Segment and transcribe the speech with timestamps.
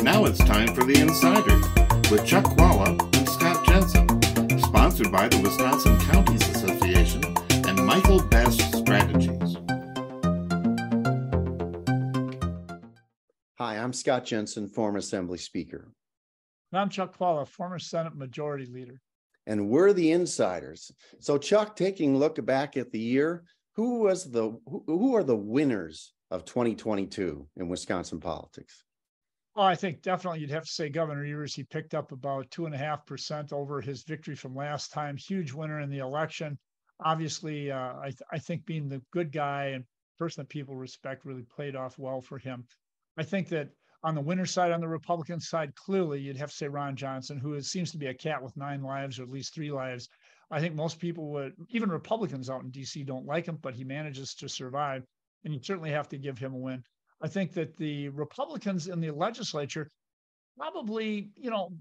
[0.00, 5.28] And now it's time for The Insiders with Chuck Chvala and Scott Jensen, sponsored by
[5.28, 7.22] the Wisconsin Counties Association
[7.68, 9.58] and Michael Best Strategies.
[13.58, 15.92] Hi, I'm Scott Jensen, former Assembly Speaker.
[16.72, 19.02] And I'm Chuck Chvala, former Senate Majority Leader.
[19.46, 20.90] And we're the insiders.
[21.18, 23.44] So, Chuck, taking a look back at the year,
[23.74, 28.82] who was the who, who are the winners of 2022 in Wisconsin politics?
[29.56, 31.54] Oh, I think definitely you'd have to say Governor Evers.
[31.54, 35.16] He picked up about two and a half percent over his victory from last time.
[35.16, 36.58] Huge winner in the election.
[37.04, 39.84] Obviously, uh, I, th- I think being the good guy and
[40.18, 42.64] person that people respect really played off well for him.
[43.16, 43.70] I think that
[44.02, 47.38] on the winner side, on the Republican side, clearly you'd have to say Ron Johnson,
[47.38, 50.08] who is, seems to be a cat with nine lives or at least three lives.
[50.50, 53.84] I think most people would, even Republicans out in DC, don't like him, but he
[53.84, 55.04] manages to survive.
[55.44, 56.84] And you certainly have to give him a win.
[57.20, 59.90] I think that the Republicans in the legislature
[60.56, 61.72] probably, you know,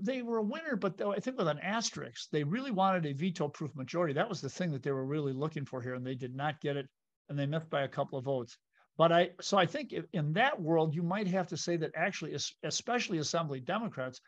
[0.00, 3.48] they were a winner, but I think with an asterisk, they really wanted a veto
[3.48, 4.12] proof majority.
[4.14, 6.60] That was the thing that they were really looking for here, and they did not
[6.60, 6.88] get it,
[7.28, 8.56] and they missed by a couple of votes.
[8.96, 12.36] But I, so I think in that world, you might have to say that actually,
[12.62, 14.20] especially Assembly Democrats,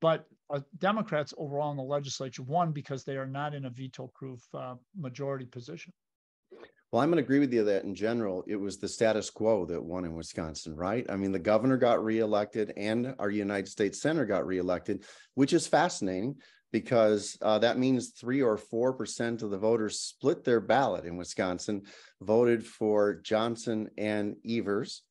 [0.00, 4.10] but uh, Democrats overall in the legislature won because they are not in a veto
[4.14, 5.92] proof uh, majority position.
[6.90, 9.66] Well, I'm going to agree with you that in general, it was the status quo
[9.66, 11.04] that won in Wisconsin, right?
[11.10, 15.66] I mean, the governor got reelected and our United States Senator got reelected, which is
[15.66, 16.36] fascinating
[16.72, 21.18] because uh, that means three or four percent of the voters split their ballot in
[21.18, 21.82] Wisconsin,
[22.22, 25.02] voted for Johnson and Evers.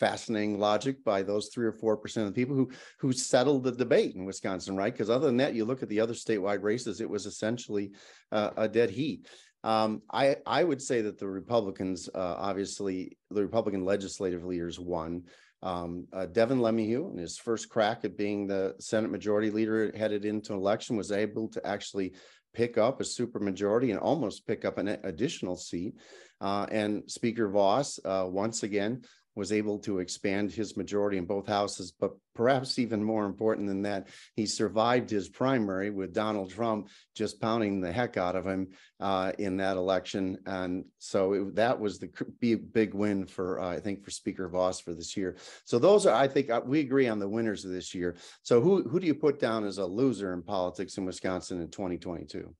[0.00, 3.72] Fascinating logic by those three or four percent of the people who who settled the
[3.72, 4.92] debate in Wisconsin, right?
[4.92, 7.92] Because other than that, you look at the other statewide races, it was essentially
[8.32, 9.28] uh, a dead heat.
[9.64, 15.24] Um, I I would say that the Republicans, uh, obviously, the Republican legislative leaders won.
[15.62, 20.26] Um, uh, Devin LeMahieu, in his first crack at being the Senate Majority Leader headed
[20.26, 22.12] into election, was able to actually
[22.52, 25.94] pick up a supermajority and almost pick up an additional seat.
[26.42, 29.02] Uh, and Speaker Vos, uh, once again,
[29.34, 31.92] was able to expand his majority in both houses.
[31.92, 37.40] But perhaps even more important than that, he survived his primary with Donald Trump just
[37.40, 38.68] pounding the heck out of him
[39.00, 40.38] uh, in that election.
[40.46, 44.80] And so it, that was the big, win for, uh, I think, for Speaker Vos
[44.80, 45.36] for this year.
[45.64, 48.16] So those are, I think, uh, we agree on the winners of this year.
[48.42, 51.70] So who, who do you put down as a loser in politics in Wisconsin in
[51.70, 52.54] 2022?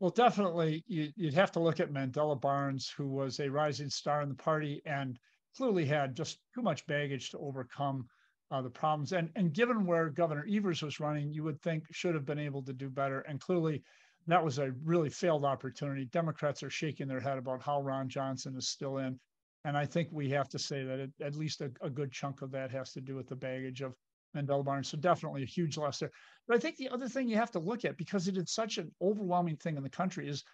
[0.00, 4.22] Well, definitely, you, would have to look at Mandela Barnes, who was a rising star
[4.22, 5.18] in the party and
[5.58, 8.06] clearly had just too much baggage to overcome
[8.52, 9.12] uh, the problems.
[9.12, 12.62] And, and given where Governor Evers was running, you would think should have been able
[12.62, 13.20] to do better.
[13.22, 13.82] And clearly,
[14.28, 16.04] that was a really failed opportunity.
[16.06, 19.18] Democrats are shaking their head about how Ron Johnson is still in.
[19.64, 22.42] And I think we have to say that it, at least a, a, good chunk
[22.42, 23.94] of that has to do with the baggage of
[24.36, 24.88] Mandela Barnes.
[24.88, 26.12] So definitely a huge loss there.
[26.46, 28.78] But I think the other thing you have to look at, because it is such
[28.78, 30.44] an overwhelming thing in the country, is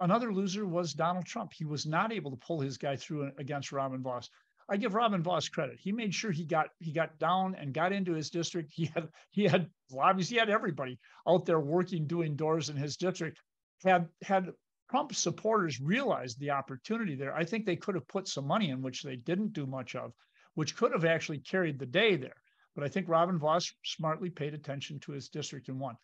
[0.00, 1.52] another loser was Donald Trump.
[1.52, 4.30] He was not able to pull his guy through against Robin Vos.
[4.68, 5.78] I give Robin Vos credit.
[5.80, 8.72] He made sure he got he got down and got into his district.
[8.72, 10.28] He had he had lobbies.
[10.28, 13.40] He had everybody out there working, doing doors in his district.
[13.84, 14.52] Had had
[14.90, 18.82] Trump supporters realized the opportunity there, I think they could have put some money in,
[18.82, 20.12] which they didn't do much of,
[20.54, 22.36] which could have actually carried the day there.
[22.74, 25.96] But I think Robin Vos smartly paid attention to his district and won.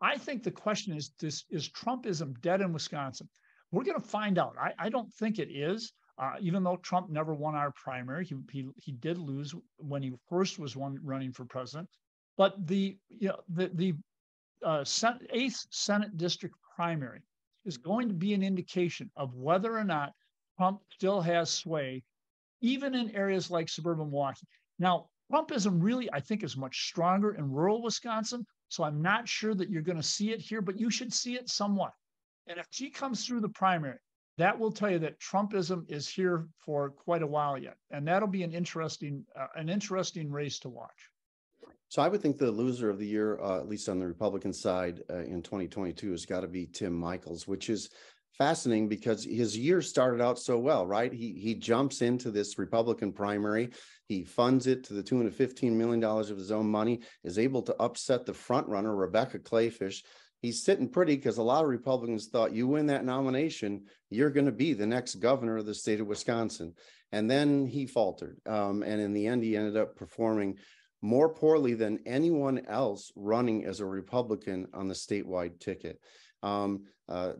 [0.00, 3.28] I think the question is: this, Is Trumpism dead in Wisconsin?
[3.70, 4.56] We're going to find out.
[4.58, 5.92] I, I don't think it is.
[6.18, 10.12] Uh, even though Trump never won our primary, he, he, he did lose when he
[10.28, 11.88] first was one running for president.
[12.36, 13.94] But the you know the the
[14.64, 14.84] uh,
[15.30, 17.22] eighth Senate district primary
[17.64, 20.12] is going to be an indication of whether or not
[20.56, 22.02] Trump still has sway,
[22.60, 24.46] even in areas like suburban Milwaukee.
[24.78, 28.46] Now, Trumpism really, I think, is much stronger in rural Wisconsin.
[28.68, 31.34] So I'm not sure that you're going to see it here, but you should see
[31.34, 31.92] it somewhat.
[32.46, 33.98] And if she comes through the primary,
[34.38, 38.28] that will tell you that Trumpism is here for quite a while yet, and that'll
[38.28, 41.10] be an interesting uh, an interesting race to watch.
[41.88, 44.52] So I would think the loser of the year, uh, at least on the Republican
[44.52, 47.90] side uh, in 2022, has got to be Tim Michels, which is
[48.36, 51.12] fascinating because his year started out so well, right?
[51.12, 53.70] He he jumps into this Republican primary,
[54.06, 57.38] he funds it to the tune of 15 million dollars of his own money, is
[57.38, 60.02] able to upset the front runner Rebecca Kleefisch
[60.40, 64.46] he's sitting pretty because a lot of Republicans thought you win that nomination, you're going
[64.46, 66.74] to be the next governor of the state of Wisconsin.
[67.12, 68.38] And then he faltered.
[68.46, 70.58] Um, and in the end, he ended up performing
[71.00, 76.00] more poorly than anyone else running as a Republican on the statewide ticket.
[76.42, 77.32] Um, uh,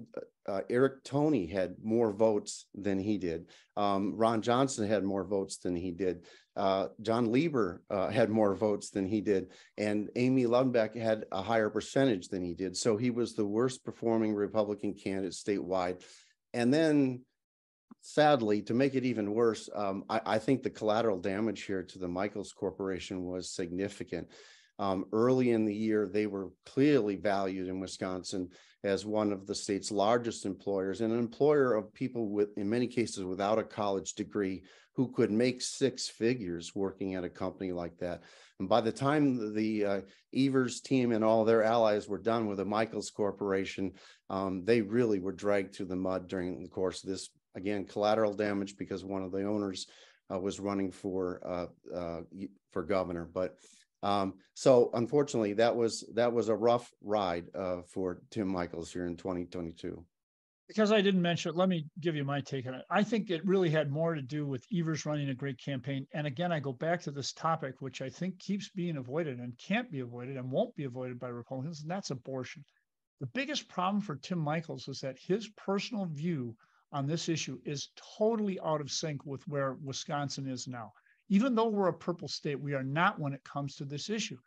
[0.48, 3.50] uh, Eric Toney had more votes than he did.
[3.76, 6.24] Um, Ron Johnson had more votes than he did.
[6.56, 11.42] Uh, John Leiber uh, had more votes than he did, and Amy Loudenbeck had a
[11.42, 12.76] higher percentage than he did.
[12.76, 16.02] So he was the worst performing Republican candidate statewide.
[16.54, 17.20] And then,
[18.00, 21.98] sadly, to make it even worse, um, I, I think the collateral damage here to
[21.98, 24.28] the Michels Corporation was significant.
[24.78, 28.48] Um, early in the year, they were clearly valued in Wisconsin
[28.84, 32.86] as one of the state's largest employers and an employer of people with, in many
[32.86, 34.62] cases, without a college degree
[34.94, 38.22] who could make six figures working at a company like that.
[38.60, 40.00] And by the time the uh,
[40.34, 43.92] Evers team and all their allies were done with the Michels Corporation,
[44.30, 47.30] um, they really were dragged through the mud during the course of this.
[47.54, 49.86] Again, collateral damage because one of the owners
[50.32, 52.20] uh, was running for uh, uh
[52.72, 53.56] for governor, but
[54.02, 59.06] um, so unfortunately, that was that was a rough ride uh, for Tim Michels here
[59.06, 60.04] in 2022.
[60.68, 62.84] Because I didn't mention it, let me give you my take on it.
[62.90, 66.06] I think it really had more to do with Evers running a great campaign.
[66.12, 69.56] And again, I go back to this topic, which I think keeps being avoided and
[69.56, 72.64] can't be avoided and won't be avoided by Republicans, and that's abortion.
[73.20, 76.54] The biggest problem for Tim Michels is that his personal view
[76.92, 80.92] on this issue is totally out of sync with where Wisconsin is now.
[81.28, 84.38] Even though we're a purple state, we are not when it comes to this issue.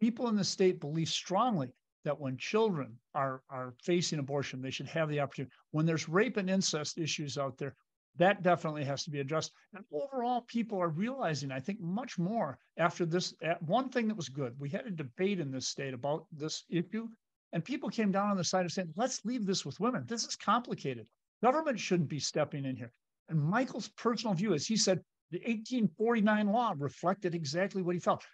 [0.00, 1.72] People in the state believe strongly
[2.04, 5.54] that when children are, are facing abortion, they should have the opportunity.
[5.70, 7.74] When there's rape and incest issues out there,
[8.16, 9.52] that definitely has to be addressed.
[9.74, 13.34] And overall, people are realizing, I think, much more after this.
[13.60, 17.08] One thing that was good, we had a debate in this state about this issue,
[17.52, 20.04] and people came down on the side of saying, let's leave this with women.
[20.06, 21.06] This is complicated.
[21.42, 22.92] Government shouldn't be stepping in here.
[23.28, 25.00] And Michels' personal view is he said,
[25.34, 28.24] the 1849 law reflected exactly what he felt.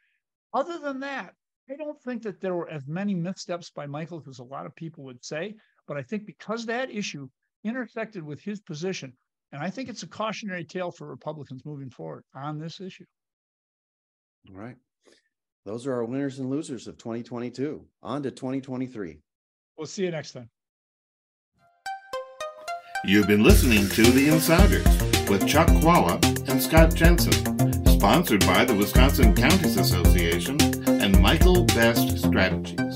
[0.52, 1.32] Other than that,
[1.70, 4.76] I don't think that there were as many missteps by Michael as a lot of
[4.76, 5.54] people would say.
[5.88, 7.28] But I think because that issue
[7.64, 9.14] intersected with his position,
[9.52, 13.06] and I think it's a cautionary tale for Republicans moving forward on this issue.
[14.50, 14.76] All right.
[15.64, 17.82] Those are our winners and losers of 2022.
[18.02, 19.20] On to 2023.
[19.78, 20.50] We'll see you next time.
[23.02, 24.84] You've been listening to The Insiders
[25.26, 27.32] with Chuck Chvala and Scott Jensen,
[27.86, 32.89] sponsored by the Wisconsin Counties Association and Michael Best Strategies.